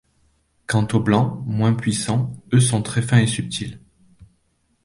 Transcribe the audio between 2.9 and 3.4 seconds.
fins et